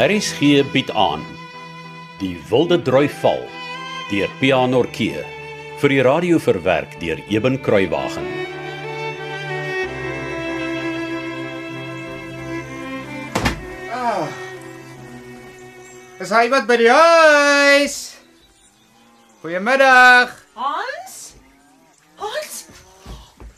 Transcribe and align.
RSG 0.00 0.64
bied 0.72 0.88
aan 0.96 1.20
Die 2.22 2.38
Wilde 2.48 2.78
Droi 2.80 3.04
Val 3.20 3.42
deur 4.08 4.30
Pianorkee 4.40 5.20
vir 5.82 5.92
die 5.92 5.98
radio 6.00 6.38
verwerk 6.40 6.94
deur 7.02 7.20
Eben 7.28 7.58
Kruiwagen. 7.60 8.24
Is 16.20 16.32
hy 16.32 16.46
wat 16.48 16.64
by 16.64 16.78
die 16.80 16.88
huis? 16.88 17.98
Goeiemiddag. 19.44 20.32
Hans? 20.56 21.20
Hans? 22.24 22.56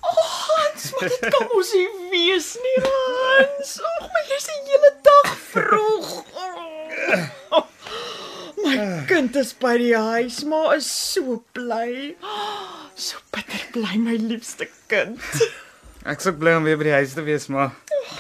O, 0.03 0.11
oh, 0.11 0.27
Hans, 0.51 0.91
maar 0.91 1.07
dit 1.07 1.25
kan 1.39 1.49
mos 1.55 1.71
nie 1.79 1.89
wees 2.11 2.53
nie, 2.67 2.77
Hans. 2.83 3.79
Ag, 3.95 4.11
maar 4.11 4.31
jy's 4.35 4.51
die 4.51 4.61
hele 4.75 4.95
dag 5.07 5.35
vroeg. 5.53 6.32
My 8.63 8.77
kind 9.09 9.37
is 9.37 9.53
by 9.59 9.75
die 9.81 9.95
huis, 9.97 10.45
maar 10.47 10.77
is 10.77 10.87
so 11.13 11.43
bly. 11.53 12.15
So 12.95 13.19
bitter 13.35 13.65
bly, 13.75 13.97
my 13.99 14.17
liefste 14.21 14.69
kind. 14.87 15.19
Ek 16.07 16.21
sou 16.23 16.33
bly 16.35 16.55
om 16.59 16.65
weer 16.67 16.79
by 16.79 16.85
die 16.91 16.95
huis 17.01 17.15
te 17.15 17.23
wees, 17.27 17.49
maar 17.51 17.71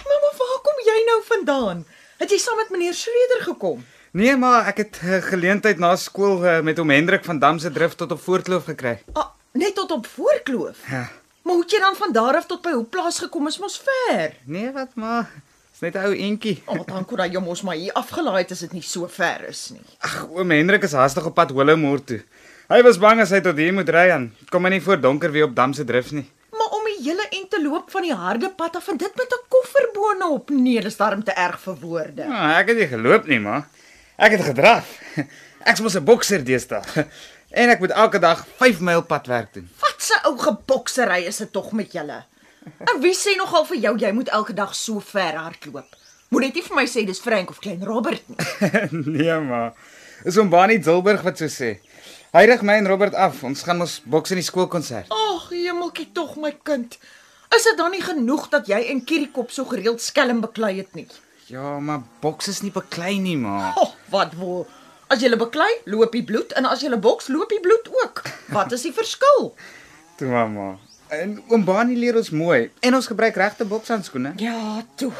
Mamma, 0.06 0.30
waar 0.38 0.58
kom 0.66 0.82
jy 0.86 0.98
nou 1.08 1.18
vandaan? 1.28 1.84
Het 2.22 2.30
jy 2.30 2.38
saam 2.38 2.56
met 2.60 2.70
meneer 2.70 2.94
Schreder 2.94 3.42
gekom? 3.48 3.84
nee, 4.12 4.36
maar 4.36 4.66
ek 4.68 4.76
het 4.76 4.98
'n 5.02 5.22
geleentheid 5.22 5.78
na 5.78 5.96
skool 5.96 6.44
uh, 6.44 6.60
met 6.60 6.78
hom 6.78 6.90
Hendrik 6.90 7.24
van 7.24 7.38
Dam 7.38 7.58
se 7.58 7.70
drif 7.72 7.94
tot 7.94 8.12
op 8.12 8.20
Voortkloof 8.20 8.64
gekry. 8.64 9.02
Ah, 9.12 9.30
net 9.52 9.74
tot 9.74 9.90
op 9.90 10.06
Voorkloof. 10.06 10.76
Ja. 10.90 11.08
Maar 11.42 11.54
hoe 11.54 11.62
het 11.62 11.70
jy 11.70 11.78
dan 11.78 11.96
van 11.96 12.12
daar 12.12 12.36
af 12.36 12.46
tot 12.46 12.62
by 12.62 12.70
hoe 12.70 12.84
plaas 12.84 13.18
gekom? 13.18 13.46
Is 13.46 13.58
mos 13.58 13.80
ver. 13.82 14.34
Nee, 14.44 14.70
wat 14.72 14.94
maar. 14.94 15.30
Net 15.82 15.96
'n 15.98 16.04
ou 16.06 16.14
entjie. 16.14 16.62
Oh, 16.70 16.76
maar 16.76 16.86
dan 16.86 17.04
kon 17.04 17.18
hy 17.18 17.28
jou 17.34 17.42
mos 17.42 17.62
maar 17.66 17.74
hier 17.74 17.92
afgelaai 17.98 18.42
het 18.44 18.52
as 18.54 18.60
dit 18.62 18.72
nie 18.78 18.84
so 18.86 19.08
ver 19.10 19.48
is 19.48 19.70
nie. 19.74 19.82
Ag, 20.06 20.28
oom 20.30 20.50
Hendrik 20.54 20.84
is 20.86 20.94
haastig 20.94 21.26
op 21.26 21.34
pad 21.34 21.50
Willowmoor 21.50 22.04
toe. 22.06 22.20
Hy 22.70 22.78
was 22.86 23.00
bang 23.02 23.20
as 23.20 23.32
hy 23.34 23.40
tot 23.42 23.58
hier 23.58 23.74
moet 23.74 23.90
ry 23.90 24.04
en 24.14 24.28
kom 24.50 24.64
hy 24.64 24.76
nie 24.76 24.84
voor 24.84 25.00
donker 25.02 25.32
weer 25.34 25.48
op 25.48 25.56
Dam 25.58 25.74
se 25.74 25.84
drif 25.84 26.12
nie. 26.14 26.28
Maar 26.54 26.70
om 26.78 26.86
die 26.86 27.00
hele 27.02 27.26
en 27.34 27.48
te 27.50 27.58
loop 27.62 27.90
van 27.90 28.06
die 28.06 28.14
harde 28.14 28.52
pad 28.54 28.76
af 28.78 28.88
en 28.88 28.96
dit 28.96 29.16
met 29.18 29.34
'n 29.34 29.42
koffer 29.48 29.90
boonop. 29.94 30.50
Nee, 30.50 30.80
dis 30.80 30.96
darm 30.96 31.24
te 31.24 31.32
erg 31.34 31.60
vir 31.60 31.76
woorde. 31.82 32.24
Nou, 32.30 32.50
ek 32.60 32.68
het 32.68 32.78
nie 32.78 32.88
geloop 32.94 33.26
nie, 33.26 33.40
maar 33.40 33.66
ek 34.16 34.38
het 34.38 34.42
gedraf. 34.54 34.86
Ek's 35.68 35.80
mos 35.80 35.96
'n 35.98 36.04
bokser 36.04 36.44
deesdae. 36.44 36.82
En 37.52 37.68
ek 37.68 37.80
moet 37.80 37.90
elke 37.90 38.18
dag 38.18 38.46
5 38.56 38.80
myl 38.80 39.02
padwerk 39.02 39.52
doen. 39.54 39.68
Wat 39.80 39.98
'n 40.00 40.26
ou 40.26 40.38
geboksery 40.38 41.26
is 41.26 41.36
dit 41.36 41.52
tog 41.52 41.72
met 41.72 41.92
julle? 41.92 42.24
En 42.92 43.00
wie 43.02 43.14
sê 43.16 43.36
nogal 43.38 43.66
vir 43.70 43.80
jou 43.86 43.94
jy 43.98 44.12
moet 44.12 44.30
elke 44.34 44.54
dag 44.54 44.74
so 44.74 45.00
ver 45.00 45.38
hardloop? 45.38 45.96
Moet 46.32 46.46
net 46.46 46.58
nie 46.58 46.64
vir 46.66 46.76
my 46.76 46.84
sê 46.88 47.04
dis 47.06 47.20
Frank 47.20 47.50
of 47.50 47.60
klein 47.60 47.82
Robert 47.84 48.22
nie. 48.28 48.38
nee, 49.16 49.38
maar 49.44 49.74
is 50.24 50.38
hom 50.40 50.50
Bani 50.52 50.78
Zilberg 50.82 51.24
wat 51.26 51.42
so 51.42 51.50
sê. 51.52 51.74
Hy 52.32 52.46
rig 52.48 52.62
my 52.64 52.78
en 52.80 52.88
Robert 52.88 53.14
af. 53.18 53.42
Ons 53.44 53.64
gaan 53.66 53.82
mos 53.82 53.98
boks 54.08 54.32
in 54.32 54.40
die 54.40 54.46
skoolkonsert. 54.46 55.10
Ag, 55.12 55.50
hemeltjie 55.52 56.08
tog 56.16 56.38
my 56.40 56.54
kind. 56.64 56.96
Is 57.52 57.66
dit 57.68 57.76
dan 57.76 57.92
nie 57.92 58.00
genoeg 58.00 58.46
dat 58.54 58.70
jy 58.70 58.78
en 58.88 59.02
Kierikop 59.04 59.50
so 59.52 59.68
gereeld 59.68 60.00
skelm 60.00 60.40
beklei 60.40 60.78
het 60.78 60.94
nie? 60.96 61.04
Ja, 61.52 61.76
maar 61.84 62.06
boks 62.22 62.48
is 62.48 62.62
nie 62.64 62.72
beklei 62.72 63.18
nie, 63.20 63.36
maar. 63.36 63.76
Oh, 63.76 63.92
wat 64.14 64.32
wo? 64.40 64.62
As 65.12 65.20
jy 65.20 65.28
beklei, 65.36 65.68
loop 65.84 66.14
die 66.16 66.24
bloed 66.24 66.54
en 66.56 66.64
as 66.64 66.80
jy 66.80 66.88
boks, 66.96 67.28
loop 67.28 67.52
die 67.52 67.60
bloed 67.60 67.90
ook. 68.00 68.22
Wat 68.54 68.72
is 68.72 68.86
die 68.88 68.94
verskil? 68.96 69.50
Toe 70.16 70.30
mamma. 70.32 70.70
En 71.12 71.34
oom 71.52 71.64
Bani 71.64 71.96
leer 71.98 72.16
ons 72.16 72.30
mooi 72.32 72.70
en 72.80 72.94
ons 72.96 73.06
gebruik 73.06 73.36
regte 73.36 73.66
bokshandskoene. 73.68 74.32
Ja, 74.40 74.80
toe. 74.96 75.12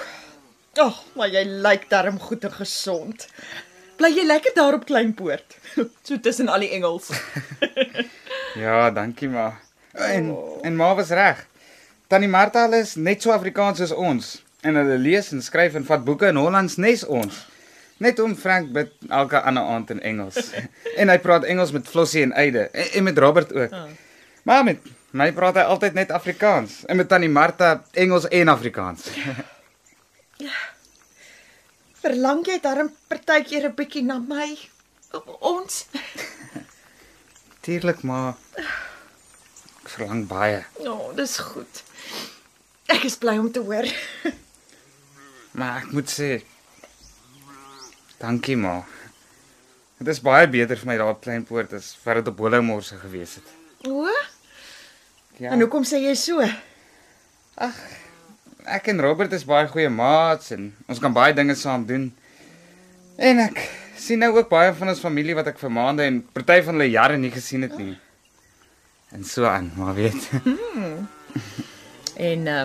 Ag, 0.81 0.87
oh, 0.87 1.01
maar 1.19 1.29
jy 1.29 1.43
lyk 1.45 1.85
darm 1.91 2.17
goed 2.21 2.47
en 2.49 2.55
gesond. 2.55 3.27
Bly 4.01 4.09
jy 4.17 4.25
lekker 4.25 4.55
daar 4.57 4.79
op 4.79 4.87
Kleinpoort? 4.89 5.59
So 6.07 6.17
tussen 6.21 6.49
al 6.49 6.65
die 6.65 6.73
engels. 6.79 7.13
Ja, 8.53 8.91
dankie 8.93 9.31
ma. 9.33 9.47
En 9.97 10.27
en 10.61 10.75
ma 10.77 10.91
was 10.95 11.09
reg. 11.17 11.39
Tannie 12.13 12.29
Martha 12.29 12.67
is 12.77 12.95
net 13.01 13.25
so 13.25 13.33
Afrikaans 13.33 13.81
soos 13.81 13.95
ons 13.97 14.33
en 14.61 14.77
hulle 14.77 14.99
lees 15.01 15.31
en 15.33 15.41
skryf 15.41 15.79
en 15.79 15.87
vat 15.89 16.05
boeke 16.05 16.29
in 16.29 16.41
Hollands 16.41 16.77
nes 16.77 17.05
ons. 17.09 17.39
Net 18.05 18.21
om 18.21 18.35
Frank 18.37 18.69
bid 18.77 18.93
elke 19.09 19.41
ander 19.41 19.65
aand 19.73 19.95
in 19.97 20.03
Engels. 20.05 20.53
en 21.01 21.13
hy 21.13 21.17
praat 21.25 21.49
Engels 21.49 21.73
met 21.73 21.89
Flossie 21.89 22.27
en 22.29 22.37
Eide 22.37 22.67
en, 22.73 22.93
en 23.01 23.09
met 23.09 23.25
Robert 23.25 23.53
ook. 23.57 23.79
Maar 24.45 24.65
met 24.69 24.93
my 25.13 25.29
praat 25.37 25.59
hy 25.61 25.65
altyd 25.69 25.97
net 25.97 26.13
Afrikaans 26.15 26.83
en 26.89 26.97
met 26.97 27.09
Tannie 27.09 27.31
Martha 27.31 27.85
Engels 27.93 28.29
en 28.29 28.49
Afrikaans. 28.49 29.09
Verlang 32.03 32.43
jy 32.49 32.59
darm 32.63 32.89
partykeer 33.09 33.69
'n 33.69 33.75
bietjie 33.79 34.03
na 34.03 34.19
my? 34.19 34.49
Ons. 35.39 35.87
Tuurlik 37.63 38.03
maar 38.03 38.35
ek 39.83 39.89
verlang 39.95 40.27
baie. 40.27 40.65
Ja, 40.83 40.91
oh, 40.91 41.13
dis 41.17 41.39
goed. 41.39 41.83
Ek 42.91 43.05
is 43.05 43.17
bly 43.17 43.37
om 43.39 43.53
te 43.53 43.61
hoor. 43.61 43.87
Maar 45.53 45.83
ek 45.85 45.93
moet 45.93 46.09
sê 46.09 46.43
dankie 48.19 48.57
ma. 48.57 48.81
Dit 50.03 50.09
is 50.17 50.23
baie 50.25 50.49
beter 50.51 50.79
vir 50.81 50.89
my 50.89 50.97
daar 50.99 51.13
op 51.15 51.21
Kleinpoort 51.23 51.75
as 51.79 51.93
wat 52.03 52.19
dit 52.19 52.31
op 52.33 52.41
Willowmore 52.43 52.99
gewees 53.03 53.37
het. 53.39 53.49
O, 53.87 54.09
Ja. 55.43 55.51
en 55.51 55.63
hoekom 55.65 55.83
sê 55.83 55.99
jy 55.99 56.15
so? 56.15 56.45
Ek 58.63 58.87
en 58.93 59.01
Robert 59.03 59.33
is 59.35 59.43
baie 59.47 59.67
goeie 59.67 59.91
maats 59.91 60.53
en 60.55 60.69
ons 60.87 61.01
kan 61.03 61.15
baie 61.15 61.35
dinge 61.35 61.57
saam 61.59 61.83
doen. 61.89 62.05
En 63.19 63.41
ek 63.49 63.59
sien 63.99 64.23
nou 64.23 64.31
ook 64.37 64.51
baie 64.53 64.71
van 64.79 64.93
ons 64.93 65.03
familie 65.03 65.35
wat 65.35 65.51
ek 65.51 65.59
vir 65.59 65.73
maande 65.75 66.07
en 66.07 66.21
party 66.37 66.61
van 66.63 66.79
hulle 66.79 66.93
jare 66.93 67.19
nie 67.19 67.33
gesien 67.35 67.67
het 67.67 67.75
nie. 67.79 67.97
En 69.13 69.27
so 69.27 69.45
aan, 69.51 69.73
maar 69.77 69.99
weet. 69.99 70.31
En 72.31 72.47
uh 72.47 72.63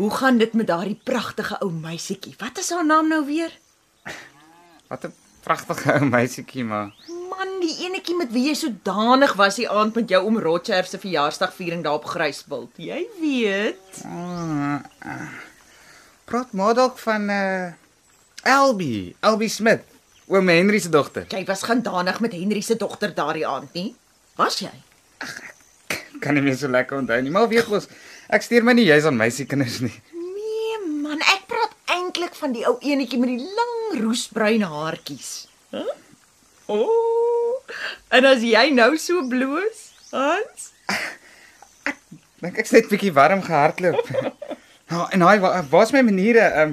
hoe 0.00 0.10
gaan 0.16 0.38
dit 0.40 0.52
met 0.56 0.66
daardie 0.66 0.96
pragtige 1.04 1.58
ou 1.60 1.68
meisietjie? 1.70 2.32
Wat 2.40 2.58
is 2.58 2.70
haar 2.72 2.86
naam 2.88 3.10
nou 3.12 3.20
weer? 3.26 3.52
Wat 4.88 5.04
'n 5.04 5.12
pragtige 5.44 5.92
ou 5.92 6.04
meisietjie 6.08 6.64
maar. 6.64 6.94
Man, 7.40 7.54
die 7.62 7.86
enetjie 7.86 8.12
met 8.18 8.34
wie 8.34 8.50
jy 8.50 8.54
so 8.58 8.68
danig 8.84 9.30
was 9.38 9.56
die 9.56 9.64
aand 9.72 9.94
met 9.96 10.10
jou 10.12 10.18
oom 10.26 10.36
Roger 10.44 10.84
se 10.84 10.98
verjaarsdagviering 11.00 11.80
daar 11.86 11.96
op 11.96 12.08
Grysbult. 12.12 12.74
Jy 12.76 12.98
weet. 13.16 14.00
Ah, 14.04 14.82
ah. 15.08 15.38
Praat 16.28 16.52
maar 16.52 16.74
dalk 16.76 16.98
van 17.00 17.30
uh 17.32 17.70
Elbie, 18.44 19.14
Elbie 19.24 19.48
Smith, 19.48 19.86
oom 20.28 20.52
Henry 20.52 20.82
se 20.84 20.92
dogter. 20.92 21.24
Jy 21.32 21.40
was 21.48 21.64
gaan 21.64 21.80
danig 21.86 22.20
met 22.20 22.36
Henry 22.36 22.60
se 22.60 22.76
dogter 22.76 23.14
daardie 23.16 23.46
aand, 23.48 23.72
nie? 23.72 23.94
Was 24.36 24.60
jy? 24.60 24.74
Kan 26.20 26.36
nie 26.36 26.44
meer 26.44 26.60
so 26.60 26.68
lekker 26.68 27.00
onthou 27.00 27.22
nie, 27.24 27.32
maar 27.32 27.48
weet 27.48 27.72
mos, 27.72 27.88
ek 28.28 28.44
steur 28.44 28.68
my 28.68 28.76
nie 28.76 28.84
juis 28.90 29.08
aan 29.08 29.16
meisiekinders 29.16 29.80
nie. 29.86 29.94
Nee 30.12 30.76
man, 31.06 31.24
ek 31.24 31.48
praat 31.48 31.72
eintlik 31.96 32.36
van 32.36 32.52
die 32.52 32.68
ou 32.68 32.76
enetjie 32.84 33.24
met 33.24 33.32
die 33.32 33.48
lang 33.48 34.04
roesbruin 34.04 34.68
haartjies. 34.68 35.32
Huh? 35.72 35.88
O. 36.68 36.84
Oh, 36.84 37.29
en 38.08 38.24
as 38.24 38.42
jy 38.42 38.70
nou 38.74 38.96
so 38.98 39.22
bloos, 39.28 39.80
Hans? 40.10 40.70
Dink 42.40 42.56
ek's 42.58 42.72
net 42.72 42.88
bietjie 42.88 43.12
warm 43.16 43.42
gehardloop. 43.46 44.06
Nou, 44.90 45.04
en 45.14 45.22
hy 45.22 45.36
wa- 45.38 45.60
waar's 45.70 45.92
my 45.94 46.00
maniere? 46.02 46.48
Um, 46.64 46.72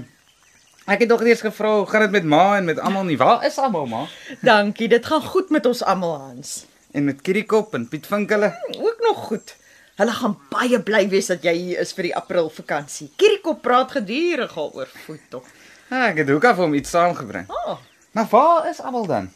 ek 0.89 1.03
het 1.03 1.09
nog 1.11 1.21
eers 1.21 1.43
gevra, 1.45 1.75
hoe 1.77 1.85
gaan 1.85 2.01
dit 2.07 2.11
met 2.15 2.23
ma 2.25 2.55
en 2.57 2.65
met 2.65 2.79
almal 2.81 3.03
nie? 3.05 3.17
Waar 3.17 3.43
is 3.45 3.59
almal 3.61 3.85
ma? 3.85 3.99
Dankie, 4.41 4.87
dit 4.89 5.05
gaan 5.05 5.21
goed 5.21 5.51
met 5.53 5.67
ons 5.69 5.83
almal, 5.85 6.15
Hans. 6.23 6.65
En 6.97 7.05
met 7.05 7.21
Kiriekop 7.21 7.75
en 7.77 7.85
Piet 7.87 8.07
Vinkele. 8.09 8.49
Ook 8.79 8.97
nog 9.05 9.17
goed. 9.29 9.53
Hulle 10.01 10.15
gaan 10.17 10.33
baie 10.49 10.79
bly 10.81 11.03
wees 11.13 11.29
dat 11.29 11.45
jy 11.45 11.53
hier 11.59 11.83
is 11.85 11.93
vir 11.93 12.07
die 12.09 12.15
April 12.17 12.49
vakansie. 12.49 13.11
Kierikop 13.21 13.61
praat 13.61 13.93
gedurig 13.99 14.57
al 14.57 14.73
oor 14.73 14.89
voet 15.05 15.21
tog. 15.29 15.45
Ah, 15.93 16.07
ek 16.09 16.23
het 16.23 16.33
ook 16.33 16.49
af 16.49 16.57
om 16.65 16.73
iets 16.73 16.89
saamgebring. 16.97 17.45
Ah, 17.53 17.77
Maar 18.17 18.25
waar 18.33 18.65
is 18.73 18.81
almal 18.81 19.05
dan? 19.05 19.29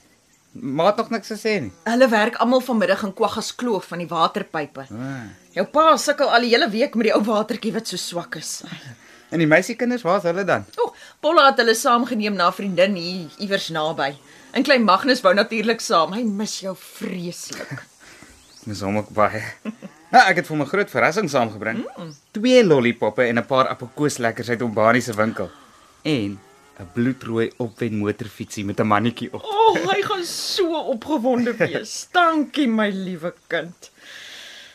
Ma 0.51 0.85
het 0.85 0.97
nog 0.99 1.09
niks 1.09 1.31
gesê 1.31 1.59
nie. 1.61 1.71
hulle 1.83 2.07
werk 2.09 2.35
almal 2.43 2.61
vanmiddag 2.61 3.03
in 3.03 3.13
Kwaggas 3.13 3.55
Kloof 3.55 3.85
van 3.85 3.97
die 4.03 4.07
waterpype. 4.07 4.85
Ah. 4.91 5.29
Jou 5.55 5.65
pa 5.67 5.97
sukkel 5.97 6.27
al 6.27 6.41
die 6.41 6.51
hele 6.51 6.69
week 6.69 6.95
met 6.95 7.07
die 7.07 7.13
ou 7.15 7.23
watertjie 7.23 7.71
wat 7.73 7.87
so 7.87 7.97
swak 7.97 8.35
is. 8.35 8.63
En 9.31 9.39
die 9.39 9.47
meisiekinders, 9.47 10.03
waar's 10.03 10.23
hulle 10.27 10.43
dan? 10.43 10.65
O, 10.75 10.89
oh, 10.89 10.95
Polla 11.23 11.45
het 11.49 11.61
hulle 11.63 11.75
saamgeneem 11.75 12.35
na 12.35 12.49
'n 12.49 12.53
vriendin 12.53 12.95
hier 12.95 13.29
iewers 13.39 13.69
naby. 13.69 14.11
En 14.51 14.63
klein 14.63 14.83
Magnus 14.83 15.21
wou 15.21 15.33
natuurlik 15.33 15.79
saam. 15.79 16.11
Hy 16.11 16.23
mis 16.23 16.59
jou 16.59 16.75
vreeslik. 16.75 17.83
Dis 18.67 18.81
hom 18.81 18.97
ook 18.97 19.09
baie. 19.09 19.41
Ja, 20.11 20.25
ek 20.29 20.35
het 20.41 20.47
vir 20.47 20.57
my 20.57 20.65
groot 20.65 20.89
verrassing 20.89 21.29
saamgebring. 21.29 21.85
Mm. 21.97 22.11
Twee 22.31 22.63
lollipoppe 22.65 23.23
en 23.23 23.39
'n 23.39 23.45
paar 23.45 23.67
appelkoeslekkers 23.67 24.49
uit 24.49 24.61
Ombani 24.61 25.01
se 25.01 25.13
winkel. 25.13 25.49
En 26.03 26.39
'n 26.81 26.89
bloedrooi 26.93 27.51
opwen 27.61 27.97
motorfietsie 28.01 28.65
met 28.65 28.79
'n 28.79 28.87
mannetjie 28.87 29.29
op. 29.33 29.43
O, 29.43 29.47
oh, 29.47 29.91
hy 29.91 30.01
gaan 30.01 30.25
so 30.25 30.79
opgewonde 30.93 31.53
wees. 31.57 32.07
Dankie 32.17 32.67
my 32.67 32.89
liewe 32.89 33.33
kind. 33.47 33.91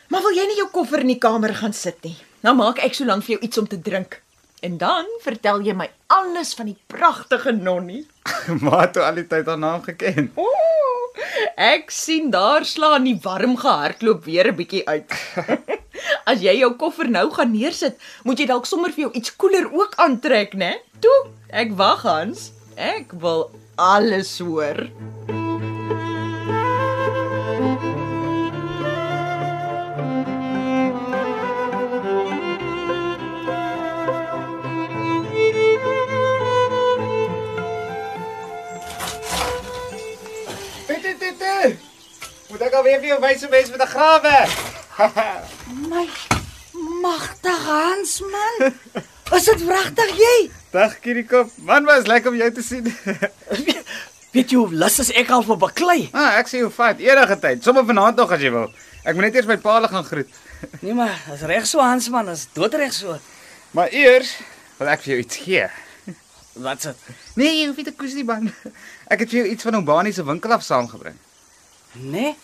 Maar 0.09 0.23
wil 0.23 0.37
jy 0.39 0.47
nie 0.47 0.61
jou 0.63 0.69
koffer 0.71 1.03
in 1.03 1.11
die 1.15 1.19
kamer 1.19 1.55
gaan 1.55 1.75
sit 1.75 1.99
nie? 2.07 2.17
Nou 2.47 2.55
maak 2.55 2.79
ek 2.79 2.95
solank 2.95 3.25
vir 3.27 3.37
jou 3.37 3.43
iets 3.43 3.59
om 3.59 3.67
te 3.67 3.81
drink. 3.81 4.21
En 4.63 4.79
dan 4.79 5.09
vertel 5.23 5.61
jy 5.67 5.75
my 5.75 5.89
alles 6.07 6.55
van 6.55 6.71
die 6.71 6.79
pragtige 6.87 7.53
nonnie. 7.53 8.07
Ma 8.63 8.81
het 8.85 8.93
toe 8.95 9.03
al 9.03 9.19
die 9.19 9.27
tyd 9.27 9.47
haar 9.51 9.59
naam 9.59 9.83
geken. 9.83 10.31
Ooh, 10.35 11.25
ek 11.57 11.91
sien 11.91 12.31
daar 12.31 12.65
slaan 12.65 13.05
die 13.05 13.19
warm 13.23 13.57
gehardloop 13.59 14.25
weer 14.25 14.53
'n 14.53 14.57
bietjie 14.57 14.87
uit. 14.87 15.11
As 16.31 16.41
jy 16.43 16.55
jou 16.59 16.73
koffer 16.79 17.11
nou 17.11 17.31
gaan 17.35 17.53
neersit, 17.53 17.99
moet 18.25 18.39
jy 18.39 18.47
dalk 18.47 18.67
sommer 18.67 18.93
vir 18.95 19.07
jou 19.07 19.13
iets 19.13 19.37
koeler 19.37 19.67
ook 19.73 19.95
aantrek, 20.03 20.55
né? 20.55 20.73
Toe, 21.01 21.19
ek 21.49 21.73
wag 21.77 22.03
Hans. 22.03 22.53
Ek 22.77 23.13
wil 23.13 23.51
alles 23.77 24.39
hoor. 24.39 24.89
Moet 42.57 42.63
ek 42.71 42.75
alweer 42.79 43.01
vir 43.03 43.11
jou 43.11 43.17
wys 43.21 43.43
hoe 43.45 43.51
mens 43.53 43.71
met 43.71 43.83
'n 43.85 43.91
grawe? 43.91 44.37
My 45.93 46.07
magtig 47.03 47.65
Hans 47.67 48.21
man. 48.33 48.73
Is 49.37 49.45
dit 49.45 49.65
wragtig 49.67 50.15
jy? 50.17 50.39
Dag 50.77 50.99
Kirikop. 51.01 51.49
Man, 51.65 51.85
was 51.89 52.05
lekker 52.07 52.31
om 52.31 52.37
jou 52.37 52.51
te 52.53 52.63
sien. 52.63 52.85
Weet 54.35 54.51
jy 54.53 54.59
hoe 54.61 54.69
lus 54.77 54.99
is 55.01 55.11
ek 55.17 55.31
al 55.33 55.45
vir 55.47 55.57
baklei? 55.61 56.01
ah, 56.13 56.35
ek 56.37 56.51
sê 56.51 56.61
jou 56.61 56.69
vat 56.75 56.99
enige 57.01 57.37
tyd. 57.41 57.63
Sommige 57.65 57.89
vanaand 57.89 58.19
nog 58.21 58.35
as 58.37 58.43
jy 58.45 58.51
wil. 58.53 58.67
Ek 59.01 59.17
moet 59.17 59.31
net 59.31 59.39
eers 59.39 59.49
my 59.49 59.57
paal 59.63 59.89
gaan 59.89 60.05
groet. 60.05 60.29
Nee 60.85 60.93
maar, 60.97 61.15
dis 61.31 61.45
reg 61.49 61.65
so 61.69 61.81
Hans 61.85 62.09
man, 62.13 62.29
is 62.33 62.47
doodreg 62.57 62.93
so. 62.97 63.17
Maar 63.77 63.93
eers 63.93 64.35
wil 64.79 64.91
ek 64.93 65.03
vir 65.05 65.13
jou 65.15 65.19
iets 65.23 65.41
gee. 65.47 65.65
Wat's 66.67 66.91
dit? 66.91 67.09
Nee, 67.41 67.55
jy 67.55 67.65
hoef 67.71 67.81
nie 67.81 67.87
te 67.89 67.97
koes 67.97 68.17
nie, 68.17 68.27
man. 68.29 68.53
Ek 69.09 69.25
het 69.25 69.33
vir 69.33 69.43
jou 69.43 69.47
iets 69.55 69.69
van 69.69 69.81
Obani 69.81 70.13
se 70.17 70.25
winkel 70.29 70.57
af 70.57 70.65
saamgebring. 70.67 71.17
Nee. 72.05 72.35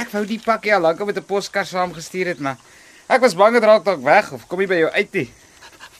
Ek 0.00 0.08
wou 0.16 0.24
die 0.28 0.40
pakkie 0.40 0.72
al 0.76 0.84
lank 0.88 1.04
met 1.04 1.20
'n 1.20 1.28
poskas 1.28 1.72
saamgestuur 1.76 2.32
het, 2.32 2.40
maar 2.40 2.56
ek 3.12 3.20
was 3.28 3.36
bang 3.36 3.60
dit 3.60 3.68
raak 3.68 3.84
dalk 3.84 4.04
weg 4.04 4.32
of 4.32 4.48
kom 4.48 4.60
nie 4.64 4.72
by 4.72 4.80
jou 4.86 4.92
uit 4.96 5.20
nie. 5.20 5.28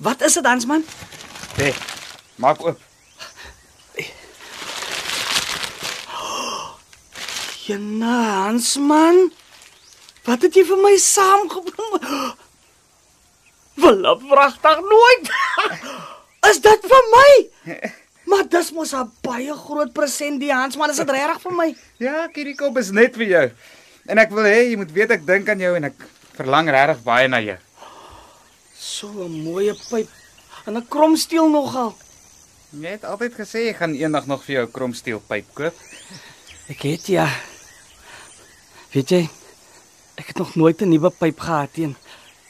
Wat 0.03 0.23
is 0.23 0.35
dit 0.35 0.47
Hans 0.47 0.67
man? 0.67 0.85
Nee. 1.57 1.75
Maak 2.35 2.65
oop. 2.67 2.81
Jena 7.63 8.17
Hans 8.43 8.77
man. 8.77 9.31
Wat 10.27 10.43
het 10.43 10.59
jy 10.59 10.65
vir 10.67 10.81
my 10.83 10.97
saamgebring? 10.99 12.35
Wil 13.83 14.03
wragtig 14.27 14.83
nooit. 14.91 15.31
Is 16.51 16.59
dit 16.63 16.87
vir 16.91 17.09
my? 17.15 17.31
Maar 18.27 18.49
dis 18.51 18.73
mos 18.75 18.93
'n 18.95 19.11
baie 19.23 19.55
groot 19.55 19.93
present 19.93 20.41
die 20.41 20.53
Hans 20.53 20.77
man, 20.77 20.91
is 20.91 20.97
dit 20.97 21.11
regtig 21.11 21.43
vir 21.43 21.53
my? 21.53 21.77
Ja, 21.99 22.27
Kirikop 22.27 22.79
is 22.79 22.91
net 22.91 23.15
vir 23.15 23.27
jou. 23.27 23.51
En 24.07 24.19
ek 24.19 24.31
wil 24.31 24.45
hê 24.45 24.71
jy 24.71 24.77
moet 24.77 24.93
weet 24.93 25.11
ek 25.11 25.27
dink 25.27 25.49
aan 25.49 25.59
jou 25.59 25.77
en 25.77 25.85
ek 25.85 26.09
verlang 26.35 26.71
regtig 26.71 27.03
baie 27.03 27.29
na 27.29 27.41
jou. 27.41 27.59
So 28.83 29.09
'n 29.27 29.43
mooie 29.45 29.75
pyp 29.91 30.09
en 30.67 30.77
'n 30.77 30.89
kromsteel 30.89 31.49
nogal. 31.51 31.95
Jy 32.71 32.89
het 32.89 33.05
altyd 33.05 33.35
gesê 33.35 33.59
jy 33.69 33.75
gaan 33.75 33.95
eendag 33.95 34.27
nog 34.27 34.45
vir 34.45 34.55
jou 34.55 34.67
'n 34.67 34.71
kromsteelpyp 34.73 35.47
koop. 35.55 35.75
Ek 36.69 36.83
het 36.83 37.07
ja. 37.07 37.29
Weet 38.93 39.09
jy, 39.11 39.29
ek 40.17 40.27
het 40.27 40.37
nog 40.39 40.55
nooit 40.55 40.81
'n 40.83 40.89
nuwe 40.89 41.11
pyp 41.11 41.41
gehad 41.41 41.73
teen. 41.73 41.97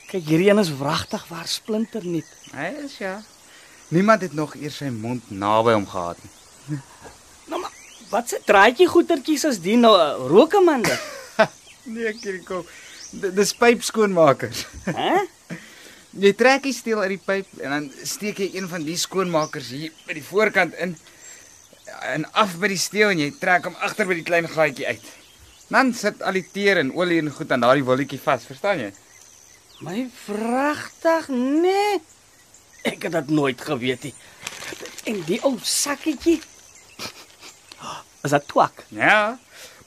Kyk, 0.08 0.24
hierdie 0.24 0.50
een 0.50 0.58
is 0.58 0.76
wragtig 0.78 1.28
waar 1.28 1.46
splinter 1.48 2.04
nie. 2.04 2.24
Hy 2.52 2.72
is 2.84 2.98
ja. 2.98 3.22
Niemand 3.88 4.20
het 4.20 4.32
nog 4.32 4.54
eers 4.56 4.76
sy 4.76 4.84
mond 4.88 5.30
naby 5.30 5.72
hom 5.72 5.86
gehad 5.86 6.16
nie. 6.22 6.78
Nou 7.48 7.60
maar, 7.60 7.72
wat 8.10 8.28
se 8.28 8.40
draadjie 8.44 8.86
goetertjies 8.86 9.44
is 9.44 9.60
die 9.60 9.76
nou? 9.76 10.28
Rokeman 10.28 10.82
dit. 10.82 11.00
Nee, 11.84 12.12
Kirikop. 12.14 12.68
D- 13.20 13.34
Dis 13.34 13.52
pypskoonmakers. 13.54 14.66
Hæ? 14.84 15.26
Jy 16.12 16.34
trek 16.36 16.66
die 16.66 16.74
steel 16.76 17.00
uit 17.00 17.14
die 17.14 17.22
pyp 17.24 17.48
en 17.64 17.72
dan 17.72 17.84
steek 18.04 18.42
jy 18.42 18.50
een 18.58 18.68
van 18.68 18.82
die 18.84 18.98
skoonmakers 19.00 19.70
hier 19.72 19.94
by 20.04 20.16
die 20.18 20.24
voorkant 20.26 20.76
in 20.84 20.92
en 22.02 22.26
af 22.36 22.58
by 22.60 22.68
die 22.72 22.80
steel 22.80 23.14
en 23.14 23.20
jy 23.22 23.30
trek 23.40 23.64
hom 23.68 23.78
agter 23.84 24.08
by 24.08 24.18
die 24.18 24.26
klein 24.26 24.48
gaatjie 24.50 24.90
uit. 24.90 25.06
Dan 25.72 25.94
sit 25.96 26.20
al 26.20 26.36
die 26.36 26.44
teer 26.52 26.82
en 26.82 26.90
olie 26.98 27.20
en 27.22 27.30
goed 27.32 27.52
aan 27.52 27.64
daardie 27.64 27.86
wolletjie 27.86 28.20
vas, 28.20 28.44
verstaan 28.44 28.82
jy? 28.82 28.90
My 29.82 30.04
vragtig, 30.26 31.30
nee. 31.32 32.02
Ek 32.84 33.08
het 33.08 33.16
dit 33.16 33.32
nooit 33.32 33.60
geweet 33.64 34.04
nie. 34.08 34.12
En 35.08 35.22
die 35.26 35.40
ou 35.48 35.54
sakkietjie. 35.64 36.42
Is 38.22 38.36
dit 38.36 38.46
twak? 38.52 38.84
Ja. 38.94 39.38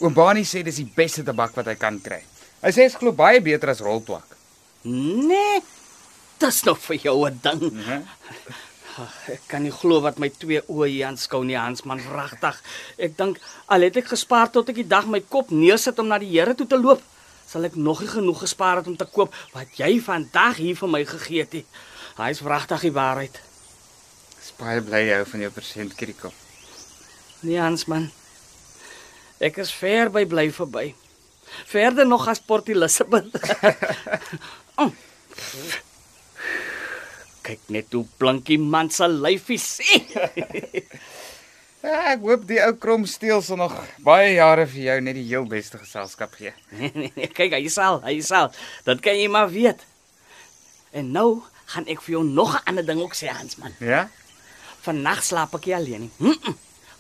Oom 0.01 0.16
Bani 0.18 0.44
sê 0.48 0.66
dis 0.66 0.81
die 0.81 0.89
beste 0.98 1.24
tabak 1.28 1.54
wat 1.56 1.69
hy 1.69 1.78
kan 1.80 2.01
kry. 2.04 2.24
Hy 2.66 2.74
sê 2.74 2.89
dit 2.89 2.98
glo 2.98 3.13
baie 3.16 3.44
beter 3.45 3.71
as 3.75 3.83
roltwak. 3.86 4.36
Nee. 4.89 5.62
Dis 6.42 6.64
nog 6.68 6.80
vir 6.80 6.96
jou 6.96 7.26
'n 7.30 7.40
ding. 7.42 7.62
Mhm. 7.72 8.02
Ag, 8.98 9.30
Ek 9.30 9.42
kan 9.48 9.62
nie 9.64 9.72
glo 9.72 10.00
wat 10.02 10.18
my 10.20 10.30
twee 10.30 10.62
oë 10.68 10.88
hier 10.88 11.08
aanskou 11.08 11.44
nie, 11.44 11.58
Hans 11.58 11.84
man, 11.84 12.00
wragtig. 12.00 12.62
Ek 12.98 13.18
dink 13.18 13.40
al 13.68 13.82
het 13.82 13.98
ek 13.98 14.08
gespaar 14.08 14.50
tot 14.52 14.70
ek 14.70 14.76
die 14.76 14.88
dag 14.88 15.06
my 15.06 15.20
kop 15.20 15.50
neersit 15.52 16.00
om 16.00 16.08
na 16.08 16.18
die 16.18 16.30
Here 16.32 16.56
toe 16.56 16.68
te 16.68 16.78
loop, 16.80 17.02
sal 17.48 17.66
ek 17.66 17.76
nog 17.76 18.00
nie 18.00 18.08
genoeg 18.08 18.40
gespaar 18.40 18.78
het 18.78 18.88
om 18.88 18.96
te 18.98 19.06
koop 19.06 19.34
wat 19.54 19.68
jy 19.78 20.00
vandag 20.00 20.56
hier 20.56 20.76
vir 20.76 20.88
my 20.90 21.06
gegee 21.06 21.40
het. 21.42 21.54
nie. 21.54 21.66
Hy 22.18 22.30
is 22.30 22.40
wragtig 22.42 22.81
die 22.81 22.92
waarheid. 22.92 23.42
Dis 24.40 24.54
baie 24.58 24.81
bly 24.81 24.98
jy 25.10 25.16
hou 25.16 25.26
van 25.26 25.40
jou 25.40 25.52
persent 25.52 25.96
Kirikop. 25.96 26.34
Nee, 27.42 27.60
Hans 27.60 27.86
man. 27.88 28.12
Ek 29.40 29.58
is 29.58 29.72
ver 29.72 30.10
by 30.10 30.26
bly 30.26 30.52
verby. 30.52 30.96
Verder 31.66 32.08
nog 32.08 32.28
as 32.28 32.40
Port 32.40 32.70
Elizabeth. 32.70 33.28
oh. 34.78 34.92
Kyk 37.45 37.69
net 37.74 37.94
hoe 37.94 38.06
blinkie 38.19 38.57
man 38.57 38.89
se 38.89 39.07
lyfie 39.07 39.59
sê. 39.62 40.00
Ja, 41.86 41.97
ek 42.15 42.24
hoop 42.25 42.47
die 42.50 42.57
ou 42.65 42.74
kromsteel 42.81 43.44
sal 43.45 43.59
nog 43.62 43.75
baie 44.06 44.33
jare 44.36 44.65
vir 44.69 44.81
jou 44.88 45.00
net 45.06 45.19
die 45.19 45.27
heel 45.27 45.45
beste 45.50 45.77
geselskap 45.81 46.33
gee. 46.39 46.53
Nee, 46.80 46.92
nee, 46.95 47.12
nee, 47.15 47.30
kyk, 47.30 47.53
hy 47.59 47.69
sal, 47.69 48.01
hy 48.06 48.18
sal. 48.25 48.50
Dit 48.88 49.03
kan 49.06 49.18
jy 49.19 49.30
maar 49.30 49.51
weet. 49.53 49.86
En 50.95 51.12
nou 51.13 51.30
gaan 51.74 51.86
ek 51.92 52.01
vir 52.06 52.18
jou 52.18 52.23
nog 52.25 52.56
'n 52.56 52.66
ander 52.71 52.85
ding 52.85 53.02
ook 53.02 53.16
sê, 53.16 53.30
Hans 53.30 53.57
man. 53.61 53.73
Ja? 53.80 54.07
Vannag 54.85 55.23
slaap 55.23 55.54
ek 55.57 55.66
nie 55.66 55.75
alleen 55.75 56.02
nie. 56.02 56.11
Mm 56.18 56.37
-mm. 56.42 56.56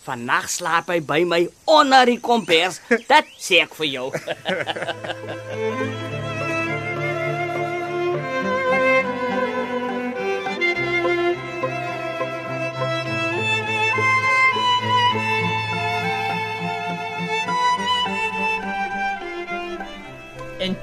Vannag 0.05 0.49
slaap 0.49 0.89
hy 0.93 0.99
by 1.01 1.23
my 1.25 1.49
onder 1.65 2.05
die 2.05 2.19
kombers. 2.19 2.81
Dit 3.11 3.25
sê 3.41 3.61
ek 3.65 3.73
vir 3.73 3.87
jou. 3.89 4.11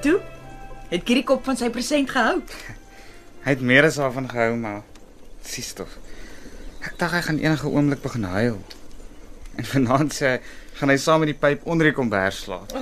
Toe 0.02 0.18
het 0.92 1.04
Kirikop 1.08 1.44
van 1.46 1.56
sy 1.56 1.70
present 1.72 2.10
gehou. 2.12 2.40
Hy 3.42 3.50
het 3.54 3.60
meer 3.64 3.84
as 3.88 3.96
daarvan 3.98 4.28
gehou, 4.30 4.56
maar 4.60 4.82
sies 5.42 5.72
tog. 5.78 5.88
Ek 6.82 6.98
dink 6.98 7.14
hy 7.16 7.20
gaan 7.28 7.38
enige 7.42 7.70
oomblik 7.70 8.02
begin 8.04 8.24
huil. 8.28 8.58
En 9.56 9.64
vanaand 9.68 10.12
sê 10.14 10.26
hy 10.34 10.38
gaan 10.80 10.92
hy 10.92 10.96
saam 11.00 11.20
met 11.24 11.32
die 11.32 11.38
pyp 11.38 11.66
onder 11.68 11.88
die 11.88 11.94
kombers 11.96 12.42
slaap. 12.46 12.72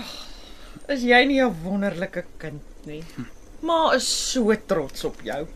Is 0.91 1.03
jy 1.07 1.25
nie 1.27 1.41
'n 1.43 1.55
wonderlike 1.65 2.25
kind 2.39 2.63
nie? 2.87 3.03
Ma 3.63 3.93
is 3.95 4.07
so 4.33 4.55
trots 4.67 5.05
op 5.05 5.21
jou. 5.23 5.47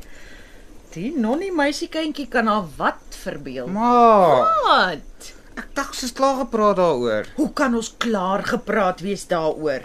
Die 0.94 1.12
nonnie 1.18 1.50
meisiekindjie 1.52 2.28
kan 2.28 2.46
haar 2.46 2.66
wat 2.76 3.16
verbeel. 3.24 3.66
Maar 3.66 4.44
Wat? 4.64 5.32
ek 5.56 5.74
dink 5.74 5.94
sy's 5.94 6.12
klaar 6.12 6.36
gepraat 6.44 6.76
daaroor. 6.76 7.24
Hoe 7.36 7.52
kan 7.52 7.74
ons 7.74 7.94
klaar 7.98 8.42
gepraat 8.44 9.00
wees 9.00 9.26
daaroor? 9.26 9.80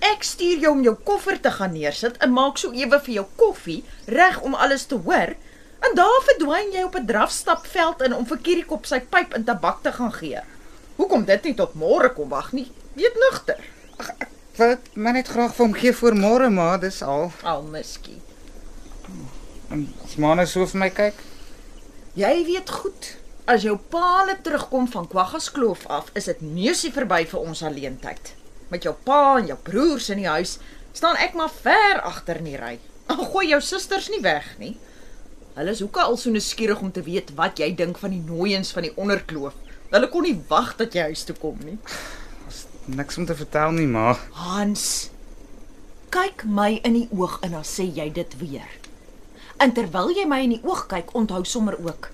Ek 0.00 0.24
stuur 0.24 0.62
jou 0.64 0.72
om 0.72 0.82
jou 0.82 0.94
koffer 1.04 1.40
te 1.40 1.50
gaan 1.52 1.72
neersit 1.76 2.16
en 2.24 2.32
maak 2.32 2.58
so 2.58 2.72
ewe 2.72 3.00
vir 3.04 3.14
jou 3.14 3.26
koffie 3.36 3.82
reg 4.06 4.40
om 4.40 4.54
alles 4.54 4.86
te 4.88 4.96
hoor. 4.96 5.34
En 5.80 5.96
daar 5.96 6.22
verdwyn 6.28 6.72
jy 6.72 6.82
op 6.84 6.96
'n 6.96 7.06
drafstapveld 7.06 8.02
in 8.02 8.14
om 8.14 8.26
vir 8.26 8.38
Kirikop 8.38 8.86
sy 8.86 9.00
pyp 9.00 9.34
en 9.34 9.44
tabak 9.44 9.82
te 9.82 9.92
gaan 9.92 10.12
gee. 10.12 10.40
Hoekom 10.96 11.24
dit 11.24 11.44
nie 11.44 11.54
tot 11.54 11.74
môre 11.74 12.12
kom 12.14 12.28
wag 12.28 12.52
nie? 12.52 12.70
Weet 12.92 13.14
nugter. 13.14 13.60
Wat 14.56 14.78
maar 14.92 15.12
net 15.12 15.28
graag 15.28 15.54
vir 15.54 15.66
hom 15.66 15.74
gee 15.74 15.92
voor 15.92 16.14
môre, 16.14 16.50
maar 16.50 16.80
dis 16.80 17.02
al. 17.02 17.32
Al 17.42 17.62
miskien. 17.62 18.20
En 19.70 19.94
as 20.04 20.16
maar 20.16 20.36
nou 20.36 20.46
so 20.46 20.66
vir 20.66 20.80
my 20.80 20.90
kyk. 20.90 21.14
Jy 22.18 22.44
weet 22.44 22.70
goed, 22.70 23.16
as 23.44 23.62
jou 23.62 23.76
paal 23.76 24.34
terugkom 24.42 24.88
van 24.90 25.08
Kwaggaskloof 25.08 25.86
af, 25.86 26.10
is 26.12 26.24
dit 26.24 26.40
neusie 26.40 26.92
verby 26.92 27.24
vir 27.26 27.40
ons 27.40 27.62
alleentyd. 27.62 28.34
Met 28.70 28.86
jou 28.86 28.94
pa 29.04 29.38
en 29.38 29.48
jou 29.50 29.58
broers 29.66 30.08
in 30.14 30.22
die 30.22 30.30
huis, 30.30 30.58
staan 30.92 31.18
ek 31.18 31.34
maar 31.38 31.50
ver 31.50 32.00
agter 32.06 32.38
in 32.40 32.50
die 32.52 32.60
ry. 32.60 32.76
Gooi 33.10 33.48
jou 33.50 33.60
susters 33.64 34.08
nie 34.12 34.22
weg 34.22 34.46
nie. 34.62 34.76
Hulle 35.56 35.74
is 35.74 35.82
hoeke 35.82 36.02
al 36.04 36.16
so 36.16 36.30
nuuskierig 36.30 36.80
om 36.80 36.92
te 36.94 37.02
weet 37.02 37.32
wat 37.38 37.58
jy 37.58 37.72
dink 37.76 37.98
van 37.98 38.14
die 38.14 38.22
nooiens 38.22 38.70
van 38.72 38.86
die 38.86 38.94
onderkloof. 38.94 39.56
Hulle 39.90 40.08
kon 40.12 40.22
nie 40.22 40.36
wag 40.48 40.76
dat 40.78 40.94
jy 40.94 41.08
huis 41.10 41.24
toe 41.26 41.34
kom 41.36 41.58
nie. 41.66 41.76
Niks 42.90 43.18
om 43.18 43.26
te 43.26 43.34
vertel 43.34 43.74
nie, 43.74 43.88
ma. 43.90 44.14
Hans, 44.38 45.10
kyk 46.14 46.46
my 46.46 46.76
in 46.86 46.94
die 46.94 47.08
oog 47.14 47.40
en 47.46 47.58
dan 47.58 47.66
sê 47.66 47.88
jy 47.98 48.06
dit 48.14 48.38
weer. 48.38 48.70
En 49.60 49.74
terwyl 49.76 50.14
jy 50.14 50.24
my 50.30 50.40
in 50.46 50.54
die 50.56 50.62
oog 50.64 50.86
kyk, 50.90 51.10
onthou 51.18 51.42
sommer 51.44 51.76
ook. 51.82 52.10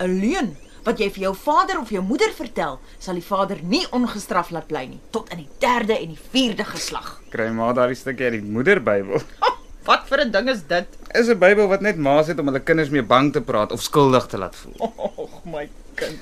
'n 0.00 0.20
Leuen 0.20 0.56
wat 0.84 1.00
jy 1.00 1.10
vir 1.10 1.22
jou 1.28 1.34
vader 1.36 1.80
of 1.80 1.90
jou 1.90 2.02
moeder 2.02 2.32
vertel, 2.36 2.78
sal 2.98 3.14
die 3.18 3.24
vader 3.24 3.60
nie 3.62 3.84
ongestraf 3.96 4.50
laat 4.50 4.68
bly 4.70 4.86
nie 4.86 5.00
tot 5.10 5.30
in 5.34 5.44
die 5.44 5.48
3de 5.60 5.96
en 6.00 6.14
die 6.14 6.20
4de 6.34 6.66
geslag. 6.72 7.20
Kry 7.30 7.48
ma 7.54 7.72
daardie 7.76 7.98
stukkie 7.98 8.30
uit 8.30 8.38
die 8.40 8.52
moederbybel. 8.58 9.22
Wat 9.88 10.04
vir 10.10 10.24
'n 10.24 10.30
ding 10.30 10.48
is 10.52 10.62
dit? 10.68 10.86
Is 11.16 11.28
'n 11.28 11.38
Bybel 11.38 11.66
wat 11.68 11.80
net 11.80 11.96
ma's 11.96 12.28
het 12.28 12.38
om 12.38 12.46
hulle 12.46 12.60
kinders 12.60 12.90
mee 12.90 13.02
bang 13.02 13.32
te 13.32 13.40
praat 13.40 13.72
of 13.72 13.82
skuldig 13.82 14.26
te 14.26 14.38
laat 14.38 14.56
voel. 14.56 14.76
Och 15.16 15.44
my 15.44 15.68
kind. 15.94 16.20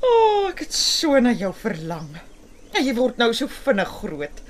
O, 0.00 0.08
oh, 0.08 0.48
ek 0.48 0.64
het 0.64 0.72
so 0.72 1.18
na 1.20 1.32
jou 1.36 1.52
verlang. 1.52 2.08
Ja, 2.72 2.80
jy 2.80 2.94
word 2.96 3.18
nou 3.20 3.32
so 3.36 3.46
vinnig 3.46 3.88
groot. 4.00 4.40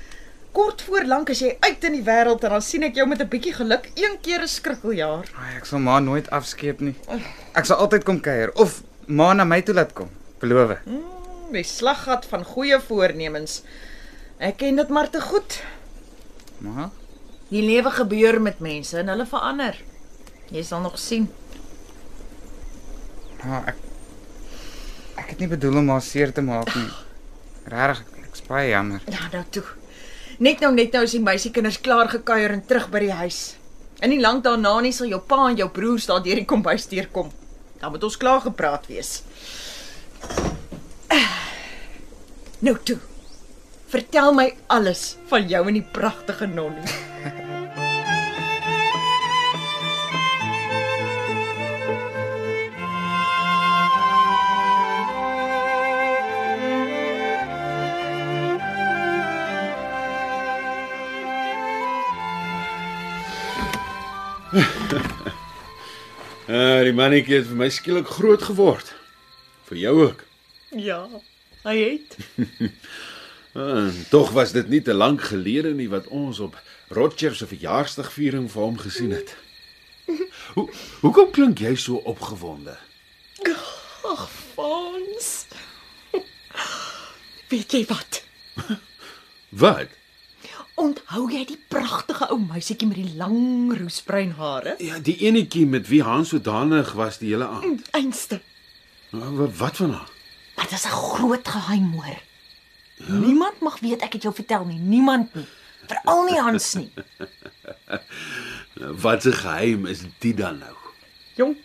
Kort 0.51 0.81
voor 0.83 1.05
lank 1.07 1.29
as 1.31 1.39
jy 1.39 1.53
uit 1.63 1.83
in 1.87 1.93
die 1.95 2.03
wêreld 2.03 2.43
en 2.43 2.49
dan 2.57 2.61
sien 2.61 2.83
ek 2.83 2.95
jou 2.95 3.05
met 3.07 3.21
'n 3.21 3.27
bietjie 3.27 3.53
geluk 3.53 3.89
een 3.95 4.17
keer 4.21 4.41
'n 4.41 4.47
skrikkeljaar. 4.47 5.25
Ai, 5.39 5.55
ek 5.57 5.65
sal 5.65 5.79
ma 5.79 5.99
nooit 5.99 6.29
afskeep 6.29 6.79
nie. 6.81 6.95
Ek 7.55 7.65
sal 7.65 7.77
altyd 7.77 8.03
kom 8.03 8.19
kuier 8.19 8.51
of 8.55 8.81
ma 9.07 9.33
na 9.33 9.43
my 9.43 9.61
toe 9.61 9.73
laat 9.75 9.93
kom. 9.93 10.09
Beloof. 10.39 10.77
Mm, 10.85 11.03
die 11.51 11.63
slaggat 11.63 12.25
van 12.25 12.43
goeie 12.43 12.79
voornemens. 12.79 13.61
Ek 14.39 14.57
ken 14.57 14.75
dit 14.75 14.89
maar 14.89 15.09
te 15.09 15.21
goed. 15.21 15.63
Ma, 16.57 16.91
Die 17.49 17.61
lewe 17.61 17.91
gebeur 17.91 18.41
met 18.41 18.59
mense 18.59 18.97
en 18.97 19.07
hulle 19.07 19.25
verander. 19.25 19.75
Jy 20.51 20.63
sal 20.63 20.79
nog 20.81 20.99
sien. 20.99 21.29
ma 23.43 23.63
ek 23.67 23.75
ek 25.17 25.29
het 25.29 25.39
nie 25.39 25.47
bedoel 25.47 25.77
om 25.77 25.89
haar 25.89 26.01
seer 26.01 26.31
te 26.33 26.41
maak 26.41 26.75
nie. 26.75 26.89
Regtig, 27.65 28.03
ek 28.23 28.33
is 28.33 28.41
baie 28.47 28.69
jammer. 28.69 29.01
Ja, 29.07 29.27
nou 29.31 29.43
toe. 29.49 29.63
Net 30.41 30.61
nou 30.63 30.71
net 30.73 30.95
nou 30.95 31.03
is 31.05 31.13
die 31.13 31.21
meisiekinders 31.21 31.77
klaar 31.85 32.07
gekuier 32.09 32.55
en 32.55 32.63
terug 32.65 32.87
by 32.89 33.03
die 33.03 33.13
huis. 33.13 33.41
En 34.01 34.09
nie 34.09 34.17
lank 34.17 34.41
daarna 34.41 34.71
nie 34.81 34.93
sal 34.95 35.11
jou 35.11 35.19
pa 35.21 35.51
en 35.51 35.59
jou 35.59 35.67
broers 35.69 36.07
daar 36.09 36.23
deur 36.25 36.41
die 36.41 36.47
kombuis 36.49 36.87
deurkom. 36.89 37.29
Dan 37.77 37.93
moet 37.93 38.07
ons 38.07 38.17
klaar 38.17 38.41
gepraat 38.41 38.89
wees. 38.89 39.19
Nou 42.65 42.73
toe. 42.85 42.97
Vertel 43.93 44.33
my 44.37 44.47
alles 44.69 45.15
van 45.29 45.45
jou 45.49 45.61
en 45.67 45.77
die 45.77 45.85
pragtige 45.93 46.49
nonnie. 46.49 46.97
Uh, 64.51 64.67
die 66.87 66.95
mannetjie 66.95 67.37
het 67.39 67.47
vir 67.47 67.59
my 67.59 67.69
skielik 67.71 68.09
groot 68.11 68.43
geword. 68.43 68.89
Vir 69.69 69.77
jou 69.79 69.93
ook. 70.07 70.25
Ja, 70.75 71.05
hy 71.67 71.77
het. 71.79 72.17
Uh, 73.51 73.89
tog 74.07 74.29
was 74.31 74.53
dit 74.55 74.69
nie 74.71 74.79
te 74.79 74.93
lank 74.95 75.25
gelede 75.27 75.73
nie 75.75 75.89
wat 75.91 76.05
ons 76.07 76.37
op 76.39 76.53
Roger 76.87 77.33
se 77.35 77.43
verjaarsdagviering 77.49 78.45
vir 78.47 78.63
hom 78.63 78.77
gesien 78.79 79.11
het. 79.11 79.33
Hoe 80.55 80.69
hoekom 81.01 81.33
klink 81.35 81.59
jy 81.59 81.73
so 81.75 81.99
opgewonde? 82.07 82.77
Ag, 84.07 84.23
Fons. 84.31 85.51
Weet 87.51 87.75
jy 87.75 87.83
wat? 87.91 88.23
Wat? 89.51 89.99
Onthou 90.81 91.27
jy 91.29 91.43
die 91.45 91.59
pragtige 91.69 92.25
ou 92.33 92.39
meisietjie 92.41 92.87
met 92.89 92.97
die 92.97 93.13
lang 93.19 93.69
roesbruin 93.77 94.31
hare? 94.39 94.75
Ja, 94.81 94.97
die 94.97 95.17
enetjie 95.27 95.67
met 95.69 95.85
wie 95.91 96.01
Hans 96.01 96.31
sodanig 96.33 96.95
was 96.97 97.19
die 97.21 97.29
hele 97.29 97.45
aand. 97.45 97.85
Einste. 97.93 98.41
Uh, 99.13 99.27
wat, 99.37 99.55
wat 99.59 99.81
van 99.83 99.93
haar? 99.93 100.09
Maar 100.55 100.69
dit 100.69 100.79
is 100.79 100.85
'n 100.85 100.97
groot 100.97 101.47
geheim 101.47 101.91
hoor. 101.93 102.19
Ja? 102.95 103.13
Niemand 103.13 103.59
mag 103.59 103.79
weet 103.79 104.01
ek 104.01 104.13
het 104.13 104.23
jou 104.23 104.33
vertel 104.33 104.65
nie, 104.65 104.79
niemand 104.79 105.33
nie. 105.33 105.45
Veral 105.87 106.23
nie 106.23 106.39
Hans 106.39 106.73
nie. 106.73 106.91
Wat 109.05 109.25
'n 109.25 109.33
geheim 109.33 109.85
is 109.85 110.01
dit 110.19 110.37
dan 110.37 110.57
nou? 110.57 110.75
Jong. 111.35 111.57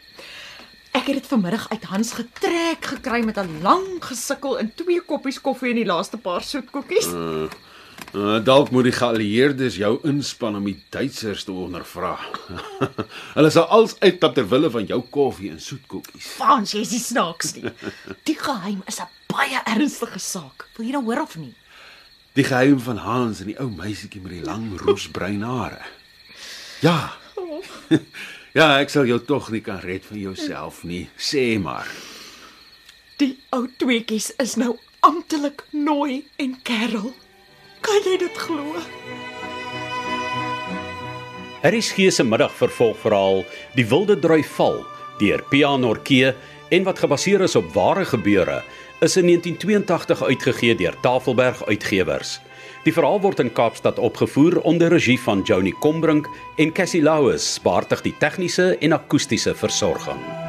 Ek 0.91 1.07
het 1.07 1.15
dit 1.15 1.27
vanmiddag 1.27 1.69
uit 1.69 1.85
Hans 1.85 2.13
getrek 2.13 2.85
gekry 2.85 3.25
met 3.25 3.39
'n 3.39 3.61
lang 3.63 4.05
gesukkel 4.05 4.57
in 4.57 4.75
twee 4.75 5.01
koppies 5.01 5.41
koffie 5.41 5.71
en 5.71 5.77
die 5.77 5.87
laaste 5.89 6.17
paar 6.17 6.43
soetkoekies. 6.43 7.07
Uh, 7.07 7.49
uh, 8.15 8.39
dalk 8.45 8.71
moet 8.71 8.89
die 8.89 8.95
geallieerdes 8.97 9.77
jou 9.81 9.93
inspann 10.09 10.57
om 10.57 10.65
die 10.65 10.79
Duitsers 10.95 11.45
te 11.45 11.53
ondervra. 11.53 12.15
Hulle 13.37 13.51
sal 13.51 13.69
als 13.75 13.97
uittap 14.01 14.35
ter 14.35 14.49
wille 14.49 14.71
van 14.71 14.89
jou 14.89 15.01
koffie 15.11 15.51
en 15.51 15.61
soetkoekies. 15.61 16.31
Frans, 16.37 16.73
jy's 16.77 16.95
nie 16.95 17.03
snaaks 17.03 17.55
nie. 17.59 17.75
Die 18.29 18.39
geheim 18.39 18.83
is 18.87 19.01
'n 19.01 19.11
baie 19.33 19.61
ernstige 19.65 20.19
saak. 20.19 20.69
Wil 20.77 20.87
jy 20.87 20.93
nou 20.93 21.05
hoor 21.05 21.23
of 21.27 21.37
nie? 21.37 21.55
Die 22.37 22.45
geheim 22.45 22.81
van 22.81 22.97
Hans 23.01 23.41
en 23.41 23.53
die 23.53 23.61
ou 23.61 23.71
meisietjie 23.73 24.21
met 24.21 24.33
die 24.33 24.45
lang 24.45 24.73
roosbruin 24.81 25.43
hare. 25.43 25.85
Ja. 26.81 27.13
Ja, 28.57 28.79
ek 28.81 28.89
sal 28.89 29.05
jou 29.05 29.19
tog 29.21 29.51
nie 29.53 29.61
kan 29.61 29.83
red 29.85 30.07
van 30.09 30.17
jouself 30.17 30.79
nie. 30.89 31.11
Sê 31.21 31.59
maar. 31.61 31.85
Die 33.21 33.35
ou 33.53 33.67
tweeetjies 33.69 34.31
is 34.41 34.55
nou 34.57 34.79
amptelik 35.05 35.67
Nooi 35.77 36.23
en 36.41 36.55
Karel. 36.65 37.11
Kan 37.87 38.03
jy 38.03 38.17
dit 38.19 38.39
glo? 38.43 38.81
Harry 41.63 41.81
Skee 41.81 42.11
se 42.11 42.25
middagvervolgverhaal 42.27 43.45
Die 43.77 43.87
Wilde 43.87 44.19
Drui 44.19 44.43
Val 44.57 44.83
deur 45.21 45.43
Pia 45.51 45.71
Norkee 45.81 46.33
en 46.75 46.85
wat 46.85 46.99
gebaseer 47.01 47.45
is 47.47 47.55
op 47.57 47.69
ware 47.75 48.05
gebeure 48.05 48.59
is 49.05 49.17
in 49.21 49.29
1982 49.31 50.23
uitgegee 50.23 50.75
deur 50.75 50.97
Tafelberg 51.05 51.63
Uitgewers. 51.69 52.41
Die 52.85 52.95
verhaal 52.95 53.21
word 53.21 53.43
in 53.45 53.53
Kaapstad 53.53 53.99
opgevoer 53.99 54.59
onder 54.63 54.91
regie 54.93 55.19
van 55.21 55.45
Joni 55.45 55.75
Combrink 55.81 56.29
en 56.57 56.73
Cassie 56.73 57.03
Louws, 57.03 57.57
baartig 57.63 58.03
die 58.07 58.17
tegniese 58.19 58.75
en 58.81 58.97
akoestiese 58.97 59.55
versorging. 59.55 60.46